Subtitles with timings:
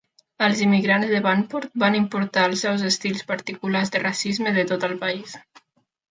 [0.45, 4.97] Els immigrants de Vanport van importar els seus estils particulars de racisme de tot el
[5.05, 5.37] país.